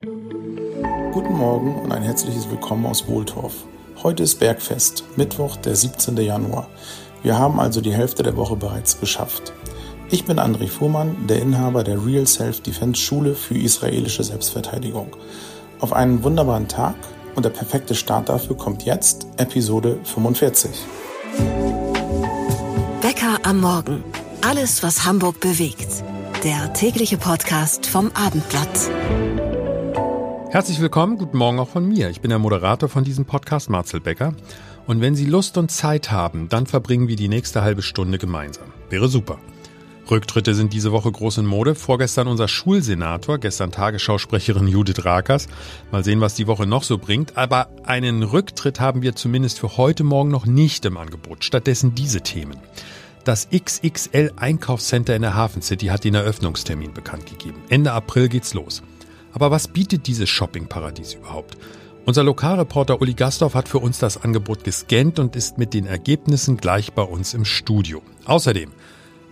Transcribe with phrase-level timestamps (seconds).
[0.00, 3.64] Guten Morgen und ein herzliches Willkommen aus Wohltorf.
[4.00, 6.16] Heute ist Bergfest, Mittwoch, der 17.
[6.18, 6.68] Januar.
[7.24, 9.52] Wir haben also die Hälfte der Woche bereits geschafft.
[10.08, 15.16] Ich bin André Fuhrmann, der Inhaber der Real Self-Defense Schule für israelische Selbstverteidigung.
[15.80, 16.94] Auf einen wunderbaren Tag
[17.34, 20.70] und der perfekte Start dafür kommt jetzt Episode 45.
[23.02, 24.04] Bäcker am Morgen.
[24.48, 26.04] Alles, was Hamburg bewegt.
[26.44, 29.37] Der tägliche Podcast vom Abendblatt.
[30.50, 32.08] Herzlich willkommen, guten Morgen auch von mir.
[32.08, 34.32] Ich bin der Moderator von diesem Podcast, Marcel Becker.
[34.86, 38.68] Und wenn Sie Lust und Zeit haben, dann verbringen wir die nächste halbe Stunde gemeinsam.
[38.88, 39.38] Wäre super.
[40.10, 41.74] Rücktritte sind diese Woche groß in Mode.
[41.74, 45.48] Vorgestern unser Schulsenator, gestern Tagesschausprecherin Judith Rakers.
[45.92, 47.36] Mal sehen, was die Woche noch so bringt.
[47.36, 51.44] Aber einen Rücktritt haben wir zumindest für heute Morgen noch nicht im Angebot.
[51.44, 52.56] Stattdessen diese Themen.
[53.24, 57.58] Das XXL Einkaufscenter in der Hafen City hat den Eröffnungstermin bekannt gegeben.
[57.68, 58.82] Ende April geht's los.
[59.38, 61.56] Aber was bietet dieses Shoppingparadies überhaupt?
[62.04, 66.56] Unser Lokalreporter Uli Gastorf hat für uns das Angebot gescannt und ist mit den Ergebnissen
[66.56, 68.02] gleich bei uns im Studio.
[68.24, 68.72] Außerdem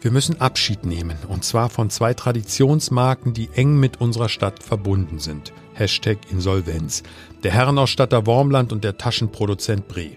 [0.02, 5.18] wir müssen Abschied nehmen, und zwar von zwei Traditionsmarken, die eng mit unserer Stadt verbunden
[5.18, 5.52] sind.
[5.74, 7.02] Hashtag Insolvenz.
[7.42, 10.10] Der Herrenausstatter Wormland und der Taschenproduzent Bre.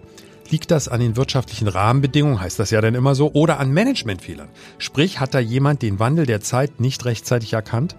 [0.52, 4.50] Liegt das an den wirtschaftlichen Rahmenbedingungen, heißt das ja dann immer so, oder an Managementfehlern?
[4.78, 7.96] Sprich, hat da jemand den Wandel der Zeit nicht rechtzeitig erkannt?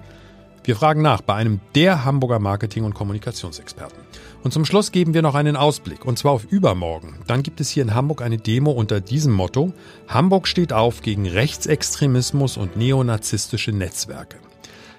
[0.62, 3.98] Wir fragen nach bei einem der Hamburger Marketing- und Kommunikationsexperten.
[4.42, 7.19] Und zum Schluss geben wir noch einen Ausblick, und zwar auf übermorgen.
[7.27, 9.72] Dann gibt es hier in Hamburg eine Demo unter diesem Motto
[10.08, 14.36] Hamburg steht auf gegen Rechtsextremismus und neonazistische Netzwerke.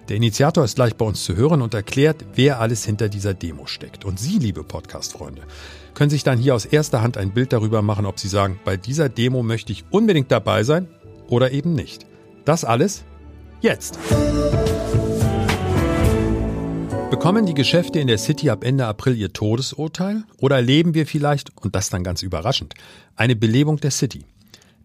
[0.10, 3.66] Der Initiator ist gleich bei uns zu hören und erklärt, wer alles hinter dieser Demo
[3.68, 4.04] steckt.
[4.04, 5.44] Und Sie, liebe Podcast-Freunde,
[5.94, 8.78] können sich dann hier aus erster Hand ein Bild darüber machen, ob Sie sagen, bei
[8.78, 10.88] dieser Demo möchte ich unbedingt dabei sein
[11.28, 12.06] oder eben nicht.
[12.46, 13.04] Das alles
[13.62, 14.00] jetzt.
[17.12, 21.52] Bekommen die Geschäfte in der City ab Ende April ihr Todesurteil oder erleben wir vielleicht,
[21.58, 22.74] und das dann ganz überraschend,
[23.18, 24.24] eine Belebung der City?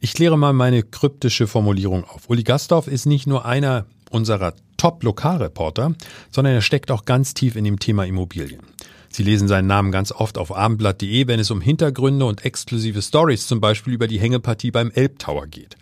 [0.01, 2.29] Ich kläre mal meine kryptische Formulierung auf.
[2.29, 5.95] Uli Gastorf ist nicht nur einer unserer Top-Lokalreporter,
[6.33, 8.63] sondern er steckt auch ganz tief in dem Thema Immobilien.
[9.11, 13.47] Sie lesen seinen Namen ganz oft auf abendblatt.de, wenn es um Hintergründe und exklusive Stories
[13.47, 15.77] zum Beispiel über die Hängepartie beim Elbtower geht.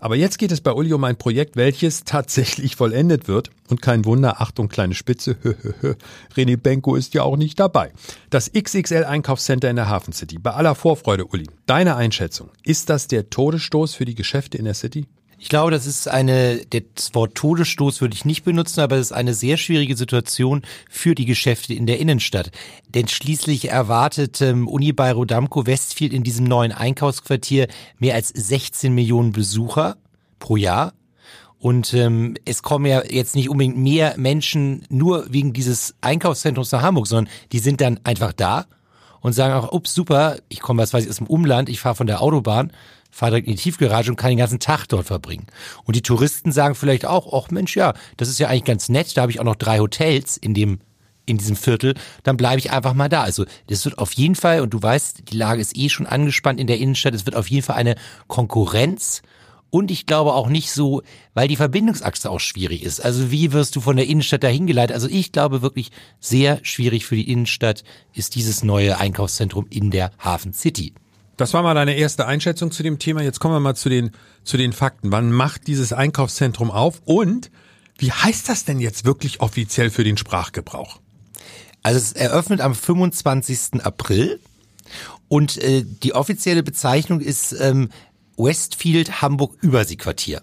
[0.00, 3.50] Aber jetzt geht es bei Uli um ein Projekt, welches tatsächlich vollendet wird.
[3.68, 5.36] Und kein Wunder, Achtung, kleine Spitze,
[6.34, 7.92] René Benko ist ja auch nicht dabei.
[8.30, 10.38] Das XXL Einkaufscenter in der Hafen City.
[10.38, 14.74] Bei aller Vorfreude, Uli, deine Einschätzung, ist das der Todesstoß für die Geschäfte in der
[14.74, 15.06] City?
[15.42, 19.12] Ich glaube, das ist eine, das Wort Todesstoß würde ich nicht benutzen, aber es ist
[19.12, 22.50] eine sehr schwierige Situation für die Geschäfte in der Innenstadt.
[22.88, 27.68] Denn schließlich erwartet ähm, Unibail Rodamco Westfield in diesem neuen Einkaufsquartier
[27.98, 29.96] mehr als 16 Millionen Besucher
[30.40, 30.92] pro Jahr.
[31.58, 36.82] Und ähm, es kommen ja jetzt nicht unbedingt mehr Menschen nur wegen dieses Einkaufszentrums nach
[36.82, 38.66] Hamburg, sondern die sind dann einfach da
[39.22, 41.94] und sagen auch, ups, super, ich komme, was weiß ich, aus dem Umland, ich fahre
[41.94, 42.72] von der Autobahn
[43.10, 45.46] fahre direkt in die Tiefgarage und kann den ganzen Tag dort verbringen.
[45.84, 49.16] Und die Touristen sagen vielleicht auch, ach Mensch, ja, das ist ja eigentlich ganz nett,
[49.16, 50.80] da habe ich auch noch drei Hotels in dem
[51.26, 51.94] in diesem Viertel,
[52.24, 53.22] dann bleibe ich einfach mal da.
[53.22, 56.58] Also das wird auf jeden Fall, und du weißt, die Lage ist eh schon angespannt
[56.58, 57.94] in der Innenstadt, es wird auf jeden Fall eine
[58.26, 59.22] Konkurrenz
[59.70, 63.00] und ich glaube auch nicht so, weil die Verbindungsachse auch schwierig ist.
[63.00, 64.94] Also wie wirst du von der Innenstadt dahin geleitet?
[64.94, 70.10] Also ich glaube wirklich sehr schwierig für die Innenstadt ist dieses neue Einkaufszentrum in der
[70.18, 70.92] Hafen City.
[71.40, 73.22] Das war mal deine erste Einschätzung zu dem Thema.
[73.22, 74.10] Jetzt kommen wir mal zu den,
[74.44, 75.10] zu den Fakten.
[75.10, 77.00] Wann macht dieses Einkaufszentrum auf?
[77.06, 77.50] Und
[77.96, 81.00] wie heißt das denn jetzt wirklich offiziell für den Sprachgebrauch?
[81.82, 83.82] Also es eröffnet am 25.
[83.82, 84.38] April
[85.28, 87.88] und äh, die offizielle Bezeichnung ist ähm,
[88.36, 90.42] Westfield Hamburg Überseequartier.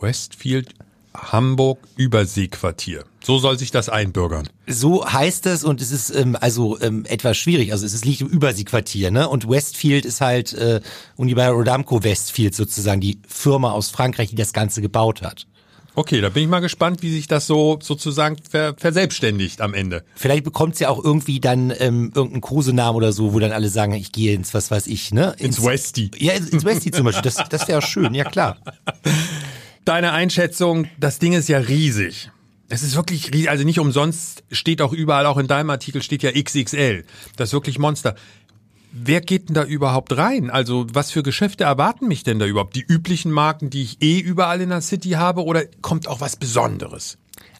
[0.00, 0.74] Westfield
[1.14, 3.04] Hamburg Überseequartier.
[3.22, 4.48] So soll sich das einbürgern.
[4.66, 7.72] So heißt es und es ist ähm, also ähm, etwas schwierig.
[7.72, 9.28] Also es ist, liegt im Überseequartier, ne?
[9.28, 10.80] Und Westfield ist halt äh,
[11.16, 15.46] Unibail Rodamco Westfield sozusagen die Firma aus Frankreich, die das Ganze gebaut hat.
[15.94, 20.04] Okay, da bin ich mal gespannt, wie sich das so sozusagen ver verselbstständigt am Ende.
[20.14, 23.68] Vielleicht bekommt es ja auch irgendwie dann ähm, irgendeinen Kosenamen oder so, wo dann alle
[23.68, 25.34] sagen, ich gehe ins, was weiß ich, ne?
[25.38, 26.10] Ins, ins Westie.
[26.16, 27.22] Ja, ins Westie zum Beispiel.
[27.22, 28.56] Das, das wäre schön, ja klar.
[29.84, 32.30] Deine Einschätzung, das Ding ist ja riesig.
[32.68, 36.22] Es ist wirklich riesig, also nicht umsonst steht auch überall, auch in deinem Artikel steht
[36.22, 37.04] ja XXL.
[37.36, 38.14] Das ist wirklich Monster.
[38.92, 40.50] Wer geht denn da überhaupt rein?
[40.50, 42.76] Also was für Geschäfte erwarten mich denn da überhaupt?
[42.76, 46.36] Die üblichen Marken, die ich eh überall in der City habe oder kommt auch was
[46.36, 47.18] Besonderes?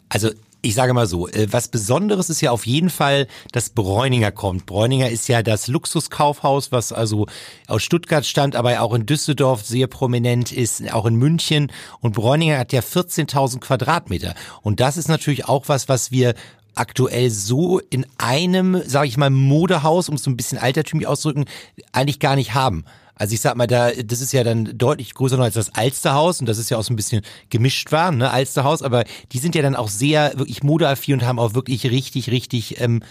[0.09, 0.29] Also
[0.61, 4.65] ich sage mal so, äh, was Besonderes ist ja auf jeden Fall, dass Bräuninger kommt.
[4.65, 7.27] Bräuninger ist ja das Luxuskaufhaus, was also
[7.67, 11.71] aus Stuttgart stammt, aber auch in Düsseldorf sehr prominent ist, auch in München.
[11.99, 14.35] Und Bräuninger hat ja 14.000 Quadratmeter.
[14.61, 16.35] Und das ist natürlich auch was, was wir
[16.75, 21.45] aktuell so in einem, sage ich mal, Modehaus, um es so ein bisschen altertümlich auszudrücken,
[21.91, 22.85] eigentlich gar nicht haben.
[23.15, 26.39] Also ich sag mal, da, das ist ja dann deutlich größer noch als das Alsterhaus
[26.39, 29.55] und das ist ja auch so ein bisschen gemischt war, ne, Alsterhaus, aber die sind
[29.55, 33.03] ja dann auch sehr wirklich modeaffin und haben auch wirklich richtig, richtig ähm,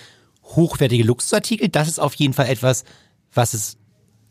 [0.44, 1.68] hochwertige Luxusartikel.
[1.68, 2.84] Das ist auf jeden Fall etwas,
[3.32, 3.76] was es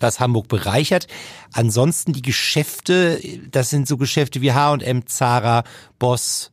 [0.01, 1.07] was Hamburg bereichert.
[1.51, 3.19] Ansonsten die Geschäfte,
[3.51, 5.63] das sind so Geschäfte wie H&M, Zara,
[5.97, 6.51] Boss,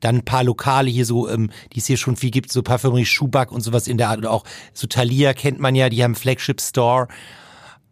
[0.00, 3.04] dann ein paar Lokale hier so, ähm, die es hier schon viel gibt, so Parfümerie
[3.04, 4.18] Schuback und sowas in der Art.
[4.18, 7.08] Oder auch so Thalia kennt man ja, die haben Flagship Store.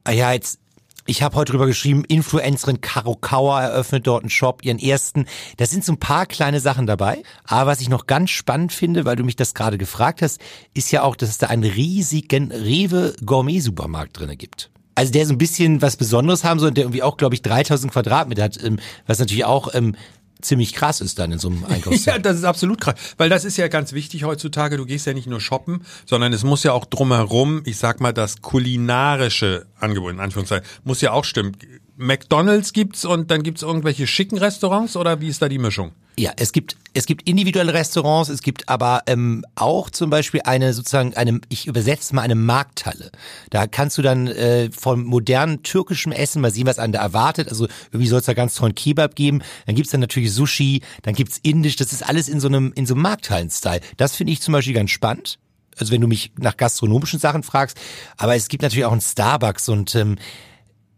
[0.08, 0.58] Ah ja, jetzt
[1.04, 5.26] ich habe heute drüber geschrieben, Influencerin Caro Kauer eröffnet dort einen Shop, ihren ersten.
[5.58, 7.22] Da sind so ein paar kleine Sachen dabei.
[7.44, 10.40] Aber was ich noch ganz spannend finde, weil du mich das gerade gefragt hast,
[10.72, 14.70] ist ja auch, dass es da einen riesigen Rewe Gourmet Supermarkt drinne gibt.
[14.94, 17.42] Also der so ein bisschen was Besonderes haben soll und der irgendwie auch, glaube ich,
[17.42, 19.94] 3000 Quadratmeter hat, ähm, was natürlich auch ähm,
[20.40, 22.14] ziemlich krass ist dann in so einem Einkaufszentrum.
[22.14, 24.76] ja, das ist absolut krass, weil das ist ja ganz wichtig heutzutage.
[24.76, 28.12] Du gehst ja nicht nur shoppen, sondern es muss ja auch drumherum, ich sag mal,
[28.12, 31.56] das kulinarische Angebot in Anführungszeichen muss ja auch stimmen.
[31.98, 35.90] McDonald's gibt's und dann gibt's irgendwelche schicken Restaurants oder wie ist da die Mischung?
[36.16, 40.72] Ja, es gibt es gibt individuelle Restaurants, es gibt aber ähm, auch zum Beispiel eine
[40.72, 43.10] sozusagen eine, ich übersetze mal eine Markthalle.
[43.50, 47.48] Da kannst du dann äh, von modernen türkischem Essen mal sehen, was an da erwartet.
[47.48, 49.42] Also irgendwie soll es da ganz tollen Kebab geben.
[49.66, 51.76] Dann gibt's dann natürlich Sushi, dann gibt's Indisch.
[51.76, 53.80] Das ist alles in so einem in so einem Markthallen-Style.
[53.96, 55.38] Das finde ich zum Beispiel ganz spannend.
[55.76, 57.76] Also wenn du mich nach gastronomischen Sachen fragst,
[58.16, 60.16] aber es gibt natürlich auch einen Starbucks und ähm,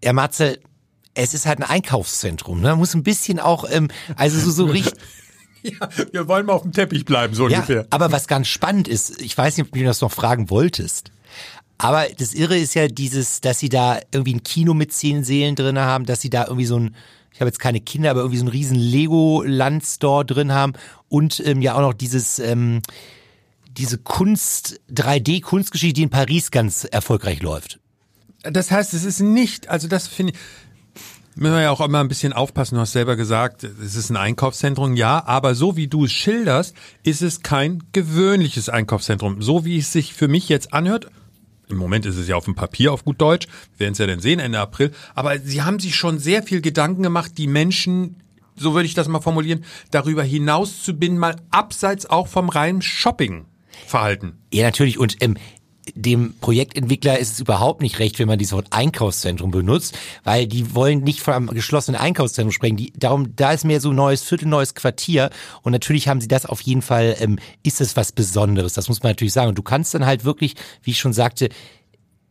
[0.02, 0.58] ja, Matze,
[1.14, 2.60] es ist halt ein Einkaufszentrum.
[2.60, 2.68] Ne?
[2.68, 4.94] Man muss ein bisschen auch, ähm, also so, so richtig.
[5.62, 7.86] Ja, wir wollen mal auf dem Teppich bleiben, so ja, ungefähr.
[7.90, 11.12] Aber was ganz spannend ist, ich weiß nicht, ob du das noch fragen wolltest.
[11.76, 15.56] Aber das Irre ist ja dieses, dass sie da irgendwie ein Kino mit zehn Seelen
[15.56, 16.94] drin haben, dass sie da irgendwie so ein,
[17.30, 20.72] ich habe jetzt keine Kinder, aber irgendwie so ein riesen Lego-Land-Store drin haben
[21.10, 22.80] und ähm, ja auch noch dieses, ähm,
[23.76, 27.80] diese Kunst, 3D-Kunstgeschichte, die in Paris ganz erfolgreich läuft.
[28.42, 30.38] Das heißt, es ist nicht, also das finde ich,
[31.36, 32.74] Müssen wir ja auch immer ein bisschen aufpassen.
[32.74, 36.74] Du hast selber gesagt, es ist ein Einkaufszentrum, ja, aber so wie du es schilderst,
[37.02, 39.40] ist es kein gewöhnliches Einkaufszentrum.
[39.40, 41.08] So wie es sich für mich jetzt anhört,
[41.68, 43.46] im Moment ist es ja auf dem Papier auf gut Deutsch,
[43.76, 46.60] wir werden es ja dann sehen Ende April, aber sie haben sich schon sehr viel
[46.60, 48.16] Gedanken gemacht, die Menschen,
[48.56, 52.82] so würde ich das mal formulieren, darüber hinaus zu binden, mal abseits auch vom reinen
[52.82, 53.46] Shopping.
[53.86, 54.38] Verhalten.
[54.52, 54.98] Ja, natürlich.
[54.98, 55.36] Und ähm,
[55.94, 60.74] dem Projektentwickler ist es überhaupt nicht recht, wenn man dieses Wort Einkaufszentrum benutzt, weil die
[60.74, 62.76] wollen nicht von einem geschlossenen Einkaufszentrum sprechen.
[62.76, 65.30] Die, darum, da ist mehr so neues Viertel, neues Quartier.
[65.62, 68.74] Und natürlich haben sie das auf jeden Fall, ähm, ist es was Besonderes.
[68.74, 69.48] Das muss man natürlich sagen.
[69.48, 71.48] Und du kannst dann halt wirklich, wie ich schon sagte,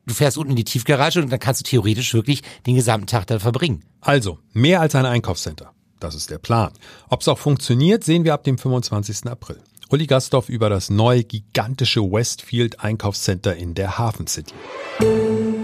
[0.06, 3.28] du fährst unten in die Tiefgarage und dann kannst du theoretisch wirklich den gesamten Tag
[3.28, 3.84] da verbringen.
[4.02, 5.72] Also, mehr als ein Einkaufscenter.
[6.00, 6.72] Das ist der Plan.
[7.10, 9.28] Ob es auch funktioniert, sehen wir ab dem 25.
[9.28, 9.62] April.
[9.92, 14.54] Uli Gastorf über das neue gigantische Westfield Einkaufscenter in der Hafen City.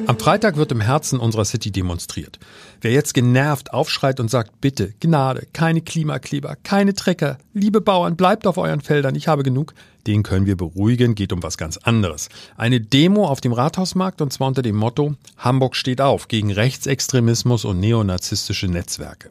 [0.07, 2.39] Am Freitag wird im Herzen unserer City demonstriert.
[2.81, 8.47] Wer jetzt genervt aufschreit und sagt, bitte, Gnade, keine Klimakleber, keine Trecker, liebe Bauern, bleibt
[8.47, 9.75] auf euren Feldern, ich habe genug,
[10.07, 12.29] den können wir beruhigen, geht um was ganz anderes.
[12.57, 17.63] Eine Demo auf dem Rathausmarkt und zwar unter dem Motto Hamburg steht auf gegen Rechtsextremismus
[17.63, 19.29] und neonazistische Netzwerke.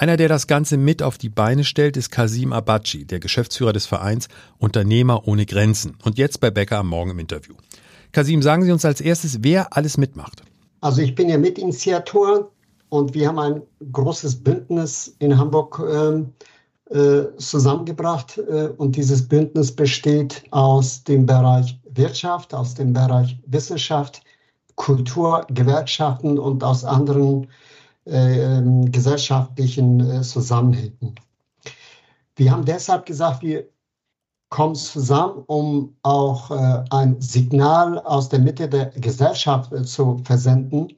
[0.00, 3.84] Einer, der das Ganze mit auf die Beine stellt, ist Kasim Abachi, der Geschäftsführer des
[3.84, 7.52] Vereins Unternehmer ohne Grenzen und jetzt bei Becker am Morgen im Interview.
[8.10, 10.42] Kasim, sagen Sie uns als erstes, wer alles mitmacht.
[10.80, 12.50] Also ich bin ja Mitinitiator
[12.88, 13.60] und wir haben ein
[13.92, 16.32] großes Bündnis in Hamburg ähm,
[16.88, 24.22] äh, zusammengebracht äh, und dieses Bündnis besteht aus dem Bereich Wirtschaft, aus dem Bereich Wissenschaft,
[24.76, 27.48] Kultur, Gewerkschaften und aus anderen
[28.10, 31.14] äh, gesellschaftlichen äh, Zusammenhängen.
[32.36, 33.68] Wir haben deshalb gesagt, wir
[34.48, 40.92] kommen zusammen, um auch äh, ein Signal aus der Mitte der Gesellschaft zu versenden,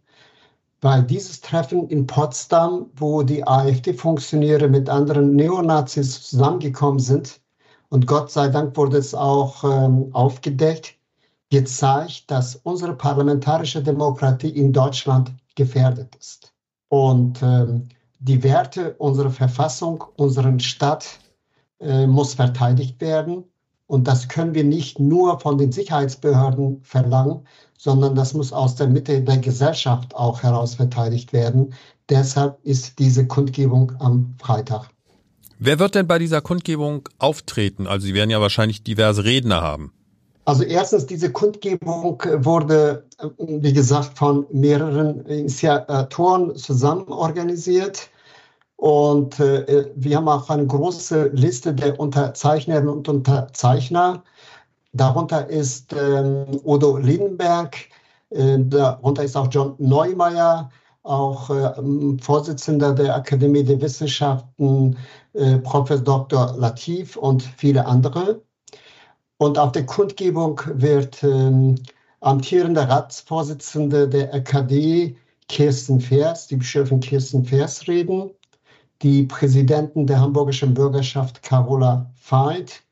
[0.81, 7.41] weil dieses Treffen in Potsdam, wo die AfD-Funktionäre mit anderen Neonazis zusammengekommen sind,
[7.91, 10.95] und Gott sei Dank wurde es auch ähm, aufgedeckt,
[11.51, 16.55] gezeigt, dass unsere parlamentarische Demokratie in Deutschland gefährdet ist.
[16.93, 21.21] Und ähm, die Werte unserer Verfassung, unserer Stadt
[21.81, 23.45] äh, muss verteidigt werden.
[23.87, 27.47] Und das können wir nicht nur von den Sicherheitsbehörden verlangen,
[27.79, 31.73] sondern das muss aus der Mitte der Gesellschaft auch heraus verteidigt werden.
[32.11, 34.91] Deshalb ist diese Kundgebung am Freitag.
[35.59, 37.87] Wer wird denn bei dieser Kundgebung auftreten?
[37.87, 39.95] Also Sie werden ja wahrscheinlich diverse Redner haben.
[40.45, 43.07] Also erstens, diese Kundgebung wurde,
[43.39, 48.11] wie gesagt, von mehreren Initiatoren zusammen organisiert.
[48.77, 54.25] Und äh, wir haben auch eine große Liste der Unterzeichnerinnen und Unterzeichner.
[54.93, 57.77] Darunter ist ähm, Udo Lindenberg,
[58.31, 60.71] äh, darunter ist auch John Neumeier,
[61.05, 61.73] auch äh,
[62.21, 64.97] Vorsitzender der Akademie der Wissenschaften,
[65.35, 66.55] äh, Professor Dr.
[66.59, 68.43] Latif und viele andere.
[69.43, 71.75] Und auf der Kundgebung wird ähm,
[72.21, 75.17] amtierender Ratsvorsitzende der AKD
[75.49, 78.31] Kirsten Vers, die Bischöfin Kirsten Vers reden,
[79.03, 82.85] die Präsidentin der hamburgischen Bürgerschaft Carola Veit,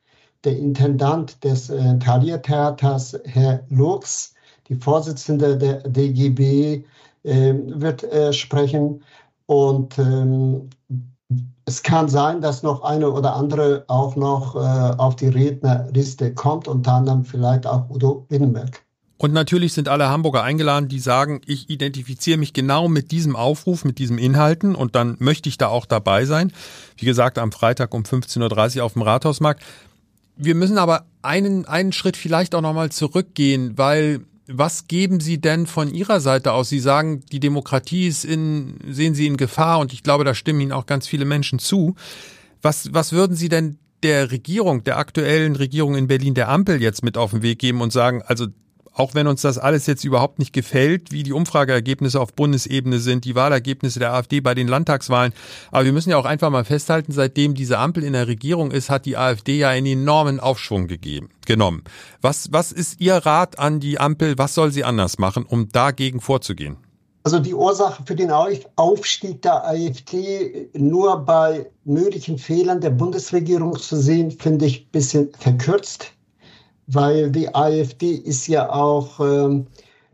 [0.43, 4.35] der Intendant des äh, Thalia Theaters Herr Lux,
[4.67, 6.83] die Vorsitzende der DGB
[7.23, 9.05] äh, wird äh, sprechen.
[9.47, 10.69] Und ähm,
[11.65, 16.67] es kann sein, dass noch eine oder andere auch noch äh, auf die Rednerliste kommt,
[16.67, 18.83] unter anderem vielleicht auch Udo Winnenberg.
[19.19, 23.85] Und natürlich sind alle Hamburger eingeladen, die sagen, ich identifiziere mich genau mit diesem Aufruf,
[23.85, 26.53] mit diesem Inhalten und dann möchte ich da auch dabei sein.
[26.97, 29.63] Wie gesagt, am Freitag um 15.30 Uhr auf dem Rathausmarkt.
[30.37, 35.67] Wir müssen aber einen, einen Schritt vielleicht auch nochmal zurückgehen, weil was geben Sie denn
[35.67, 36.69] von Ihrer Seite aus?
[36.69, 40.61] Sie sagen, die Demokratie ist in, sehen Sie in Gefahr und ich glaube, da stimmen
[40.61, 41.95] Ihnen auch ganz viele Menschen zu.
[42.63, 47.03] Was, was würden Sie denn der Regierung, der aktuellen Regierung in Berlin, der Ampel jetzt
[47.05, 48.47] mit auf den Weg geben und sagen, also
[48.93, 53.25] auch wenn uns das alles jetzt überhaupt nicht gefällt, wie die Umfrageergebnisse auf Bundesebene sind,
[53.25, 55.33] die Wahlergebnisse der AfD bei den Landtagswahlen.
[55.71, 58.91] Aber wir müssen ja auch einfach mal festhalten, seitdem diese Ampel in der Regierung ist,
[58.91, 61.85] hat die AfD ja einen enormen Aufschwung gegeben, genommen.
[62.21, 64.39] Was, was ist Ihr Rat an die Ampel?
[64.39, 66.77] Was soll sie anders machen, um dagegen vorzugehen?
[67.23, 73.97] Also die Ursache für den Aufstieg der AfD nur bei möglichen Fehlern der Bundesregierung zu
[73.97, 76.15] sehen, finde ich ein bisschen verkürzt
[76.93, 79.67] weil die AfD ist ja auch ähm,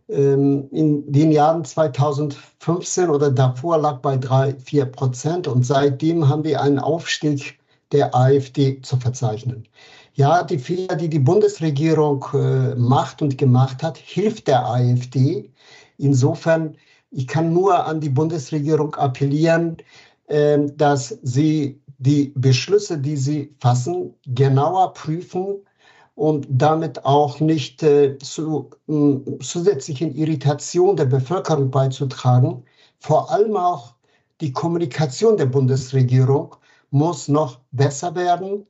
[0.09, 6.45] ähm in den Jahren 2015 oder davor lag bei drei, vier Prozent und seitdem haben
[6.45, 7.59] wir einen Aufstieg
[7.93, 9.67] der AfD zu verzeichnen.
[10.15, 15.51] Ja, die Fehler, die die Bundesregierung äh, macht und gemacht hat, hilft der AfD.
[15.99, 16.77] Insofern,
[17.11, 19.77] ich kann nur an die Bundesregierung appellieren,
[20.29, 25.66] äh, dass sie die Beschlüsse, die sie fassen, genauer prüfen
[26.17, 32.65] und damit auch nicht äh, zu äh, zusätzlichen Irritation der Bevölkerung beizutragen.
[32.99, 33.95] Vor allem auch
[34.41, 36.57] die Kommunikation der Bundesregierung
[36.91, 38.67] muss noch besser werden.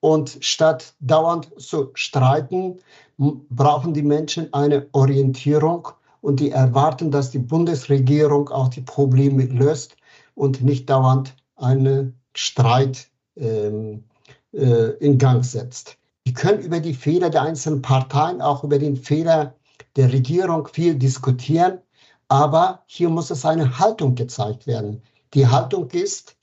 [0.00, 2.78] Und statt dauernd zu streiten,
[3.16, 5.88] brauchen die Menschen eine Orientierung
[6.22, 9.96] und die erwarten, dass die Bundesregierung auch die Probleme löst
[10.34, 14.04] und nicht dauernd einen Streit ähm,
[14.52, 15.96] äh, in Gang setzt.
[16.24, 19.54] Wir können über die Fehler der einzelnen Parteien, auch über den Fehler
[19.96, 21.80] der Regierung viel diskutieren,
[22.28, 25.02] aber hier muss es eine Haltung gezeigt werden.
[25.34, 26.36] Die Haltung ist,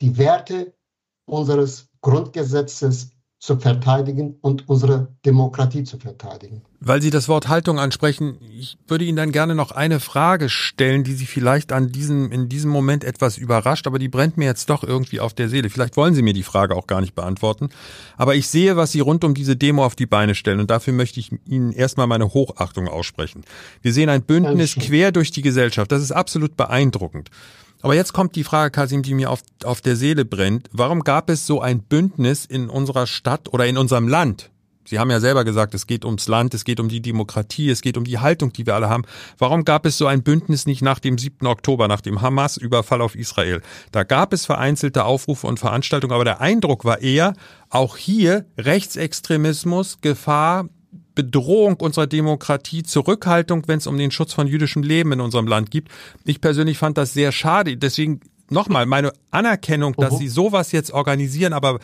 [0.00, 0.74] die Werte
[1.26, 3.10] unseres Grundgesetzes
[3.44, 6.62] zu verteidigen und unsere Demokratie zu verteidigen.
[6.80, 11.04] Weil Sie das Wort Haltung ansprechen, ich würde Ihnen dann gerne noch eine Frage stellen,
[11.04, 14.70] die Sie vielleicht an diesem, in diesem Moment etwas überrascht, aber die brennt mir jetzt
[14.70, 15.68] doch irgendwie auf der Seele.
[15.68, 17.68] Vielleicht wollen Sie mir die Frage auch gar nicht beantworten.
[18.16, 20.94] Aber ich sehe, was Sie rund um diese Demo auf die Beine stellen und dafür
[20.94, 23.44] möchte ich Ihnen erstmal meine Hochachtung aussprechen.
[23.82, 25.92] Wir sehen ein Bündnis quer durch die Gesellschaft.
[25.92, 27.28] Das ist absolut beeindruckend.
[27.84, 30.70] Aber jetzt kommt die Frage, Kasim, die mir auf, auf der Seele brennt.
[30.72, 34.50] Warum gab es so ein Bündnis in unserer Stadt oder in unserem Land?
[34.86, 37.82] Sie haben ja selber gesagt, es geht ums Land, es geht um die Demokratie, es
[37.82, 39.04] geht um die Haltung, die wir alle haben.
[39.36, 41.46] Warum gab es so ein Bündnis nicht nach dem 7.
[41.46, 43.60] Oktober, nach dem Hamas-Überfall auf Israel?
[43.92, 47.34] Da gab es vereinzelte Aufrufe und Veranstaltungen, aber der Eindruck war eher,
[47.68, 50.70] auch hier Rechtsextremismus, Gefahr,
[51.14, 55.70] Bedrohung unserer Demokratie, Zurückhaltung, wenn es um den Schutz von jüdischem Leben in unserem Land
[55.70, 55.90] gibt.
[56.24, 57.76] Ich persönlich fand das sehr schade.
[57.76, 61.78] Deswegen nochmal meine Anerkennung, dass uh Sie sowas jetzt organisieren, aber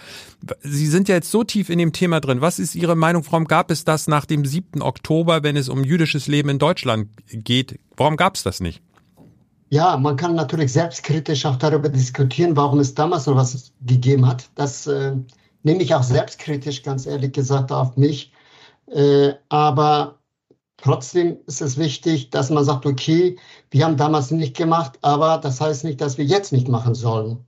[0.62, 2.40] Sie sind ja jetzt so tief in dem Thema drin.
[2.40, 3.24] Was ist Ihre Meinung?
[3.30, 4.82] Warum gab es das nach dem 7.
[4.82, 7.78] Oktober, wenn es um jüdisches Leben in Deutschland geht?
[7.96, 8.82] Warum gab es das nicht?
[9.70, 14.50] Ja, man kann natürlich selbstkritisch auch darüber diskutieren, warum es damals noch was gegeben hat.
[14.56, 15.14] Das äh,
[15.62, 18.32] nehme ich auch selbstkritisch, ganz ehrlich gesagt, auf mich.
[18.90, 20.18] Äh, aber
[20.76, 23.38] trotzdem ist es wichtig, dass man sagt, okay,
[23.70, 27.44] wir haben damals nicht gemacht, aber das heißt nicht, dass wir jetzt nicht machen sollen.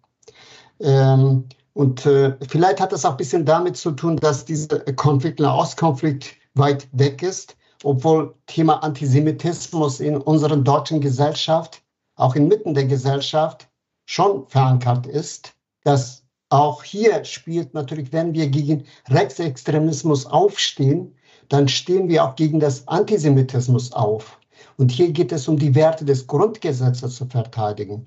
[0.80, 5.40] Ähm, und äh, vielleicht hat das auch ein bisschen damit zu tun, dass dieser Konflikt,
[5.40, 11.82] der Ostkonflikt weit weg ist, obwohl Thema Antisemitismus in unserer deutschen Gesellschaft,
[12.16, 13.68] auch inmitten der Gesellschaft,
[14.04, 15.54] schon verankert ist.
[15.84, 21.16] Dass auch hier spielt natürlich, wenn wir gegen Rechtsextremismus aufstehen,
[21.48, 24.38] dann stehen wir auch gegen das Antisemitismus auf.
[24.76, 28.06] Und hier geht es um die Werte des Grundgesetzes zu verteidigen.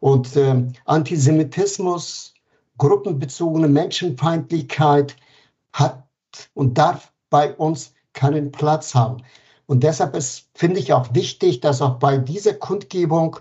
[0.00, 2.34] Und äh, Antisemitismus,
[2.78, 5.16] gruppenbezogene Menschenfeindlichkeit
[5.72, 6.04] hat
[6.54, 9.22] und darf bei uns keinen Platz haben.
[9.66, 13.38] Und deshalb ist, finde ich auch wichtig, dass auch bei dieser Kundgebung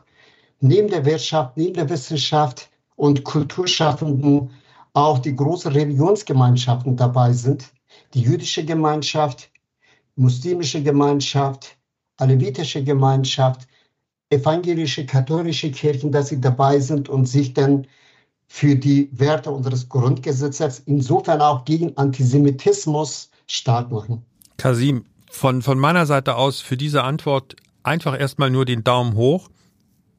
[0.59, 4.51] neben der Wirtschaft, neben der Wissenschaft und Kulturschaffenden
[4.93, 7.71] auch die großen Religionsgemeinschaften dabei sind.
[8.13, 9.49] Die jüdische Gemeinschaft,
[10.15, 11.77] muslimische Gemeinschaft,
[12.17, 13.67] alevitische Gemeinschaft,
[14.29, 17.87] evangelische, katholische Kirchen, dass sie dabei sind und sich dann
[18.47, 24.25] für die Werte unseres Grundgesetzes, insofern auch gegen Antisemitismus stark machen.
[24.57, 29.49] Kasim, von, von meiner Seite aus für diese Antwort einfach erstmal nur den Daumen hoch.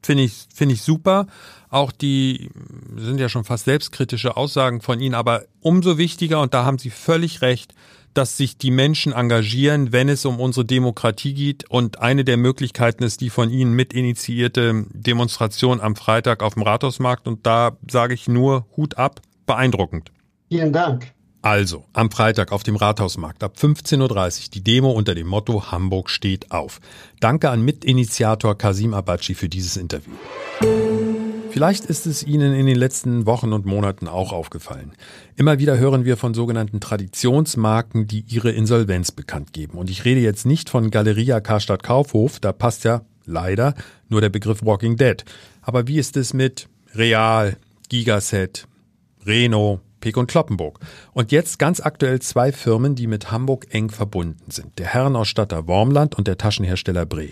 [0.03, 1.27] Finde ich, finde ich super.
[1.69, 2.49] Auch die
[2.97, 6.89] sind ja schon fast selbstkritische Aussagen von Ihnen, aber umso wichtiger, und da haben Sie
[6.89, 7.73] völlig recht,
[8.13, 11.69] dass sich die Menschen engagieren, wenn es um unsere Demokratie geht.
[11.69, 16.63] Und eine der Möglichkeiten ist die von Ihnen mit initiierte Demonstration am Freitag auf dem
[16.63, 17.27] Rathausmarkt.
[17.27, 20.11] Und da sage ich nur Hut ab, beeindruckend.
[20.49, 21.11] Vielen Dank.
[21.43, 26.09] Also, am Freitag auf dem Rathausmarkt ab 15.30 Uhr die Demo unter dem Motto Hamburg
[26.09, 26.79] steht auf.
[27.19, 30.13] Danke an Mitinitiator Kasim Abachi für dieses Interview.
[31.51, 34.93] Vielleicht ist es Ihnen in den letzten Wochen und Monaten auch aufgefallen.
[35.35, 39.77] Immer wieder hören wir von sogenannten Traditionsmarken, die ihre Insolvenz bekannt geben.
[39.77, 43.75] Und ich rede jetzt nicht von Galeria Karstadt Kaufhof, da passt ja leider
[44.07, 45.25] nur der Begriff Walking Dead.
[45.61, 47.57] Aber wie ist es mit Real,
[47.89, 48.65] Gigaset,
[49.25, 50.79] Reno, Peek und Kloppenburg.
[51.13, 54.77] Und jetzt ganz aktuell zwei Firmen, die mit Hamburg eng verbunden sind.
[54.77, 57.29] Der Herrenausstatter Wormland und der Taschenhersteller Bre.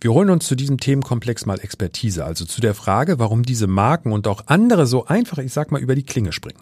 [0.00, 4.10] Wir holen uns zu diesem Themenkomplex mal Expertise, also zu der Frage, warum diese Marken
[4.10, 6.58] und auch andere so einfach, ich sag mal, über die Klinge springen.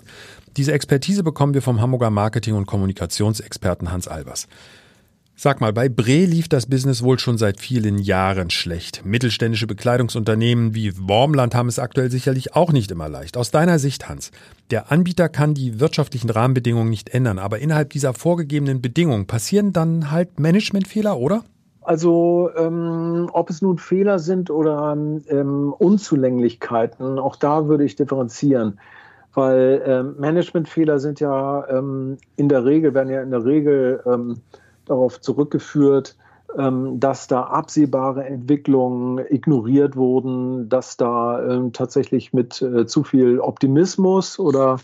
[0.58, 4.46] Diese Expertise bekommen wir vom Hamburger Marketing- und Kommunikationsexperten Hans Albers.
[5.42, 9.06] Sag mal, bei Bre lief das Business wohl schon seit vielen Jahren schlecht.
[9.06, 13.38] Mittelständische Bekleidungsunternehmen wie Wormland haben es aktuell sicherlich auch nicht immer leicht.
[13.38, 14.32] Aus deiner Sicht, Hans,
[14.70, 20.10] der Anbieter kann die wirtschaftlichen Rahmenbedingungen nicht ändern, aber innerhalb dieser vorgegebenen Bedingungen passieren dann
[20.10, 21.42] halt Managementfehler, oder?
[21.80, 28.78] Also ähm, ob es nun Fehler sind oder ähm, Unzulänglichkeiten, auch da würde ich differenzieren.
[29.32, 34.42] Weil ähm, Managementfehler sind ja ähm, in der Regel, werden ja in der Regel ähm,
[34.90, 36.16] darauf zurückgeführt,
[36.58, 43.38] ähm, dass da absehbare Entwicklungen ignoriert wurden, dass da ähm, tatsächlich mit äh, zu viel
[43.38, 44.78] Optimismus oder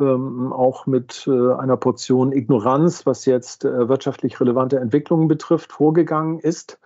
[0.00, 6.40] ähm, auch mit äh, einer Portion Ignoranz, was jetzt äh, wirtschaftlich relevante Entwicklungen betrifft, vorgegangen
[6.40, 6.78] ist.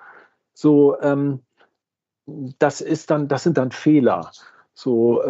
[0.55, 0.95] So,
[2.59, 4.31] das ist dann, das sind dann Fehler.
[4.75, 5.23] So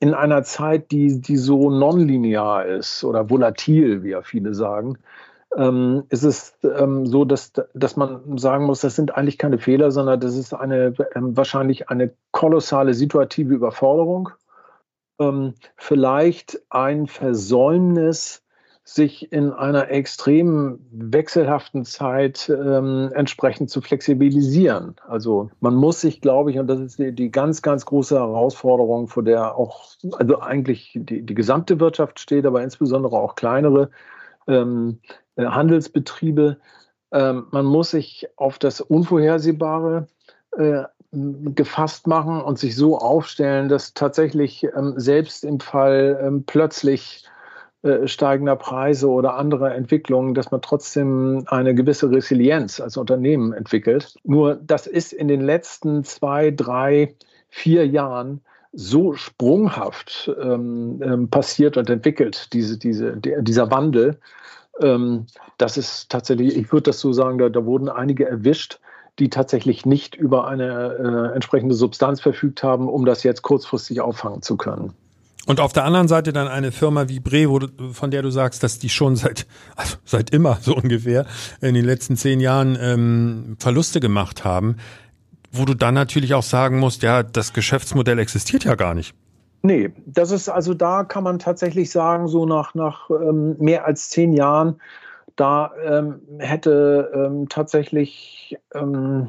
[0.00, 4.98] in einer Zeit, die, die so nonlinear ist oder volatil, wie ja viele sagen,
[5.56, 9.90] ähm, ist es ähm, so, dass, dass man sagen muss, das sind eigentlich keine Fehler,
[9.90, 14.30] sondern das ist eine ähm, wahrscheinlich eine kolossale situative Überforderung.
[15.18, 18.42] Ähm, vielleicht ein Versäumnis,
[18.88, 24.94] sich in einer extrem wechselhaften Zeit ähm, entsprechend zu flexibilisieren.
[25.08, 29.08] Also man muss sich, glaube ich, und das ist die, die, ganz, ganz große Herausforderung,
[29.08, 33.90] vor der auch, also eigentlich die, die gesamte Wirtschaft steht, aber insbesondere auch kleinere,
[34.46, 35.00] ähm,
[35.36, 36.58] äh, Handelsbetriebe.
[37.12, 40.08] Ähm, man muss sich auf das Unvorhersehbare
[40.56, 47.24] äh, gefasst machen und sich so aufstellen, dass tatsächlich ähm, selbst im Fall ähm, plötzlich
[47.82, 54.16] äh, steigender Preise oder anderer Entwicklungen, dass man trotzdem eine gewisse Resilienz als Unternehmen entwickelt.
[54.24, 57.14] Nur das ist in den letzten zwei, drei,
[57.48, 58.40] vier Jahren
[58.76, 64.18] so sprunghaft ähm, ähm, passiert und entwickelt, diese, diese, der, dieser Wandel,
[64.80, 68.78] ähm, das ist tatsächlich, ich würde das so sagen, da, da, wurden einige erwischt,
[69.18, 74.42] die tatsächlich nicht über eine äh, entsprechende Substanz verfügt haben, um das jetzt kurzfristig auffangen
[74.42, 74.92] zu können.
[75.46, 78.78] Und auf der anderen Seite dann eine Firma wie Bre, von der du sagst, dass
[78.78, 81.24] die schon seit, also seit immer so ungefähr
[81.62, 84.76] in den letzten zehn Jahren ähm, Verluste gemacht haben,
[85.58, 89.14] wo du dann natürlich auch sagen musst, ja, das Geschäftsmodell existiert ja gar nicht.
[89.62, 94.10] Nee, das ist also da kann man tatsächlich sagen, so nach, nach ähm, mehr als
[94.10, 94.80] zehn Jahren,
[95.34, 99.28] da ähm, hätte ähm, tatsächlich, ähm,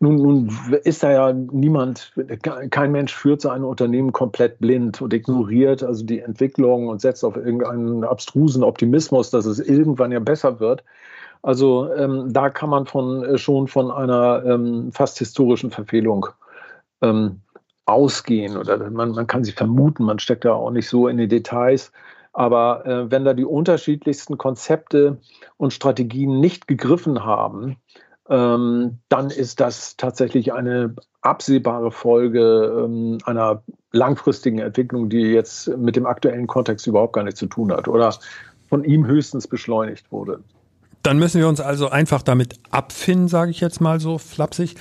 [0.00, 0.50] nun, nun
[0.84, 2.12] ist da ja niemand,
[2.70, 7.36] kein Mensch führt sein Unternehmen komplett blind und ignoriert also die Entwicklung und setzt auf
[7.36, 10.84] irgendeinen abstrusen Optimismus, dass es irgendwann ja besser wird.
[11.44, 16.26] Also ähm, da kann man von, äh, schon von einer ähm, fast historischen Verfehlung
[17.02, 17.42] ähm,
[17.84, 21.28] ausgehen oder man, man kann sie vermuten, man steckt da auch nicht so in die
[21.28, 21.92] Details.
[22.32, 25.18] Aber äh, wenn da die unterschiedlichsten Konzepte
[25.58, 27.76] und Strategien nicht gegriffen haben,
[28.30, 35.94] ähm, dann ist das tatsächlich eine absehbare Folge ähm, einer langfristigen Entwicklung, die jetzt mit
[35.94, 38.14] dem aktuellen Kontext überhaupt gar nichts zu tun hat oder
[38.70, 40.42] von ihm höchstens beschleunigt wurde.
[41.04, 44.74] Dann müssen wir uns also einfach damit abfinden, sage ich jetzt mal so flapsig.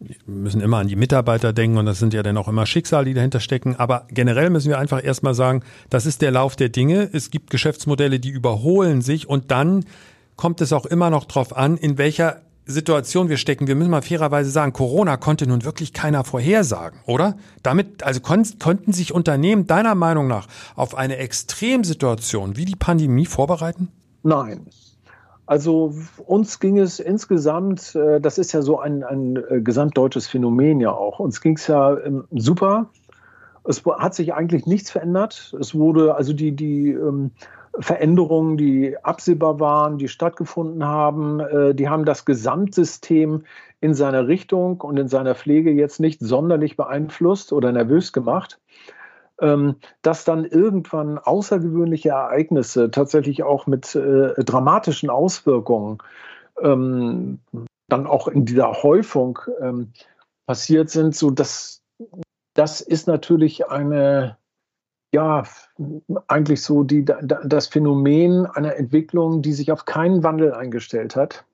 [0.00, 3.06] Wir müssen immer an die Mitarbeiter denken und das sind ja dann auch immer Schicksale,
[3.06, 3.76] die dahinter stecken.
[3.76, 7.08] Aber generell müssen wir einfach erstmal sagen, das ist der Lauf der Dinge.
[7.14, 9.86] Es gibt Geschäftsmodelle, die überholen sich und dann
[10.36, 13.66] kommt es auch immer noch drauf an, in welcher Situation wir stecken.
[13.66, 17.38] Wir müssen mal fairerweise sagen, Corona konnte nun wirklich keiner vorhersagen, oder?
[17.62, 23.26] Damit, also kon konnten sich Unternehmen deiner Meinung nach auf eine Extremsituation wie die Pandemie
[23.26, 23.88] vorbereiten?
[24.22, 24.66] Nein.
[25.52, 25.92] Also
[26.24, 30.92] uns ging es insgesamt, äh, das ist ja so ein, ein äh, gesamtdeutsches Phänomen ja
[30.92, 32.88] auch, uns ging es ja ähm, super.
[33.64, 35.54] Es hat sich eigentlich nichts verändert.
[35.60, 37.32] Es wurde, also die, die ähm,
[37.78, 43.42] Veränderungen, die absehbar waren, die stattgefunden haben, äh, die haben das Gesamtsystem
[43.82, 48.58] in seiner Richtung und in seiner Pflege jetzt nicht sonderlich beeinflusst oder nervös gemacht.
[49.42, 55.98] Ähm, dass dann irgendwann außergewöhnliche Ereignisse tatsächlich auch mit äh, dramatischen Auswirkungen
[56.62, 57.40] ähm,
[57.88, 59.92] dann auch in dieser Häufung ähm,
[60.46, 61.82] passiert sind, so dass
[62.54, 64.36] das ist natürlich eine
[65.14, 65.42] ja,
[66.26, 71.44] eigentlich so die, das Phänomen einer Entwicklung, die sich auf keinen Wandel eingestellt hat,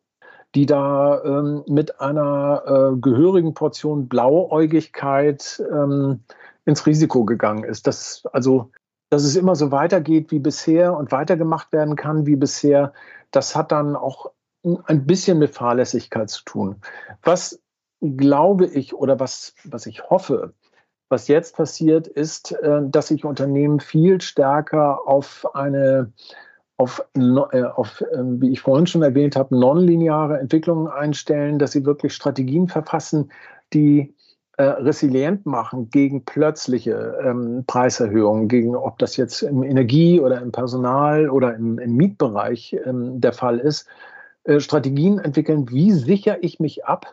[0.55, 6.21] die da ähm, mit einer äh, gehörigen Portion Blauäugigkeit ähm,
[6.69, 7.87] ins Risiko gegangen ist.
[7.87, 8.71] Das, also,
[9.09, 12.93] dass es immer so weitergeht wie bisher und weitergemacht werden kann wie bisher,
[13.31, 14.33] das hat dann auch
[14.85, 16.77] ein bisschen mit Fahrlässigkeit zu tun.
[17.23, 17.59] Was
[18.03, 20.53] glaube ich oder was, was ich hoffe,
[21.09, 26.13] was jetzt passiert, ist, äh, dass sich Unternehmen viel stärker auf eine,
[26.77, 31.87] auf, äh, auf, ähm, wie ich vorhin schon erwähnt habe, nonlineare Entwicklungen einstellen, dass sie
[31.87, 33.33] wirklich Strategien verfassen,
[33.73, 34.15] die
[34.59, 40.51] äh, resilient machen gegen plötzliche ähm, Preiserhöhungen, gegen ob das jetzt im Energie- oder im
[40.51, 43.87] Personal- oder im, im Mietbereich ähm, der Fall ist,
[44.43, 47.07] äh, Strategien entwickeln, wie sichere ich mich ab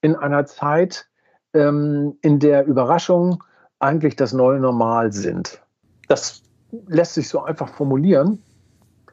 [0.00, 1.08] in einer Zeit,
[1.54, 3.38] ähm, in der Überraschungen
[3.80, 5.60] eigentlich das neue Normal sind.
[6.06, 6.42] Das
[6.86, 8.40] lässt sich so einfach formulieren.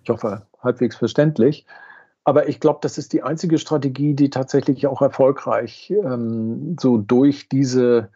[0.04, 1.66] Ich hoffe, halbwegs verständlich.
[2.30, 7.50] Aber ich glaube, das ist die einzige Strategie, die tatsächlich auch erfolgreich ähm, so durch
[7.50, 8.10] diese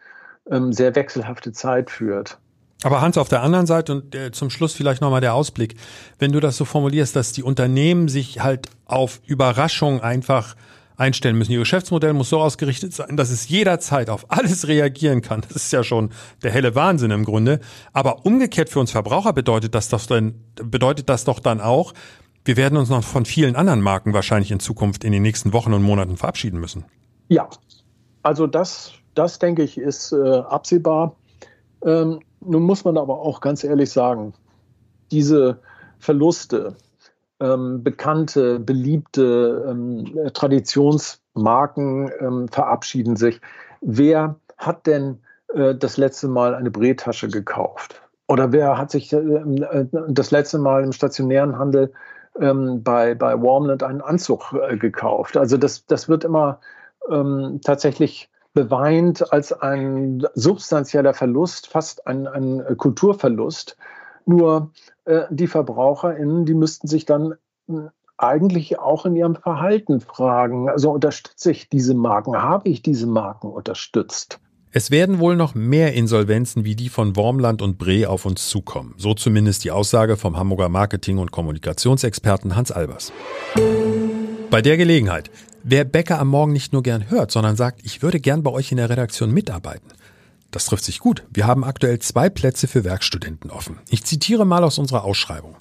[0.48, 2.38] ähm, sehr wechselhafte Zeit führt.
[2.84, 5.74] Aber Hans, auf der anderen Seite und äh, zum Schluss vielleicht nochmal der Ausblick,
[6.20, 10.54] wenn du das so formulierst, dass die Unternehmen sich halt auf Überraschung einfach
[10.96, 11.50] einstellen müssen.
[11.50, 15.40] Ihr Geschäftsmodell muss so ausgerichtet sein, dass es jederzeit auf alles reagieren kann.
[15.40, 16.10] Das ist ja schon
[16.44, 17.58] der helle Wahnsinn im Grunde.
[17.92, 21.94] Aber umgekehrt für uns Verbraucher bedeutet das dann, bedeutet das doch dann auch,
[22.44, 25.72] wir werden uns noch von vielen anderen Marken wahrscheinlich in Zukunft in den nächsten Wochen
[25.72, 26.84] und Monaten verabschieden müssen.
[27.28, 27.48] Ja,
[28.22, 31.16] also das, das denke ich, ist äh, absehbar.
[31.84, 34.34] Ähm, nun muss man aber auch ganz ehrlich sagen,
[35.10, 35.60] diese
[35.98, 36.76] Verluste,
[37.40, 43.40] ähm, bekannte, beliebte ähm, Traditionsmarken ähm, verabschieden sich.
[43.80, 45.18] Wer hat denn
[45.54, 48.00] äh, das letzte Mal eine Brehtasche gekauft?
[48.28, 51.92] Oder wer hat sich äh, äh das letzte Mal im stationären Handel
[52.40, 55.36] ähm, bei, bei Warmland einen Anzug äh, gekauft?
[55.36, 56.60] Also das, das wird immer
[57.10, 63.76] ähm, tatsächlich beweint als ein substanzieller Verlust, fast ein, ein Kulturverlust.
[64.26, 64.70] Nur
[65.04, 67.34] äh, die VerbraucherInnen, die müssten sich dann
[67.66, 70.70] hm, eigentlich auch in ihrem Verhalten fragen.
[70.70, 72.40] Also unterstütze ich diese Marken?
[72.40, 74.40] Habe ich diese Marken unterstützt?
[74.76, 78.92] Es werden wohl noch mehr Insolvenzen wie die von Wormland und Bre auf uns zukommen.
[78.96, 83.12] So zumindest die Aussage vom Hamburger Marketing- und Kommunikationsexperten Hans Albers.
[84.50, 85.30] Bei der Gelegenheit,
[85.62, 88.72] wer Bäcker am Morgen nicht nur gern hört, sondern sagt, ich würde gern bei euch
[88.72, 89.92] in der Redaktion mitarbeiten,
[90.50, 91.22] das trifft sich gut.
[91.32, 93.78] Wir haben aktuell zwei Plätze für Werkstudenten offen.
[93.90, 95.54] Ich zitiere mal aus unserer Ausschreibung.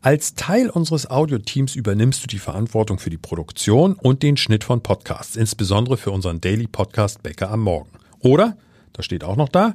[0.00, 4.82] Als Teil unseres Audioteams übernimmst du die Verantwortung für die Produktion und den Schnitt von
[4.82, 7.99] Podcasts, insbesondere für unseren Daily Podcast Bäcker am Morgen.
[8.20, 8.56] Oder,
[8.92, 9.74] das steht auch noch da,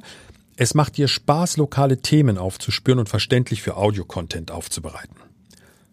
[0.56, 5.16] es macht dir Spaß, lokale Themen aufzuspüren und verständlich für Audio-Content aufzubereiten.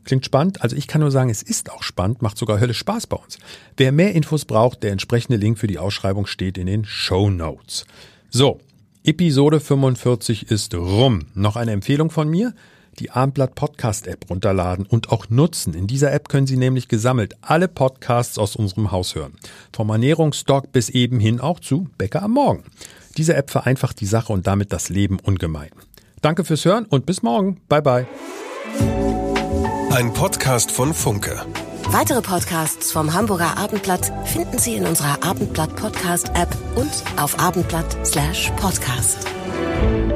[0.06, 3.08] Klingt spannend, also ich kann nur sagen, es ist auch spannend, macht sogar Hölle Spaß
[3.08, 3.38] bei uns.
[3.78, 7.86] Wer mehr Infos braucht, der entsprechende Link für die Ausschreibung steht in den Show Notes.
[8.30, 8.60] So,
[9.06, 11.28] Episode 45 ist rum.
[11.34, 12.54] Noch eine Empfehlung von mir?
[12.99, 15.73] Die Abendblatt Podcast App runterladen und auch nutzen.
[15.73, 19.34] In dieser App können Sie nämlich gesammelt alle Podcasts aus unserem Haus hören.
[19.73, 22.63] Vom Ernährungsdoc bis eben hin auch zu Bäcker am Morgen.
[23.17, 25.69] Diese App vereinfacht die Sache und damit das Leben ungemein.
[26.21, 27.60] Danke fürs Hören und bis morgen.
[27.67, 28.08] Bye bye.
[29.91, 31.45] Ein Podcast von Funke.
[31.89, 39.21] Weitere Podcasts vom Hamburger Abendblatt finden Sie in unserer Abendblatt Podcast App und auf abendblatt/podcast.
[39.21, 40.12] slash